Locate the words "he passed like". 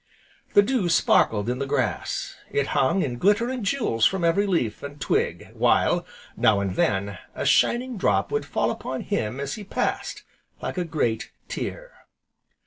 9.53-10.79